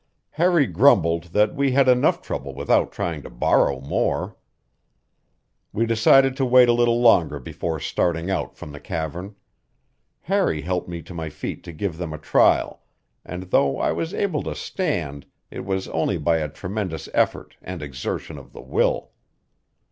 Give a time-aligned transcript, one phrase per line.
[0.31, 4.35] Harry grumbled that we had enough trouble without trying to borrow more.
[5.71, 9.35] We decided to wait a little longer before starting out from the cavern;
[10.21, 12.81] Harry helped me to my feet to give them a trial,
[13.23, 17.83] and though I was able to stand it was only by a tremendous effort and
[17.83, 19.11] exertion of the will.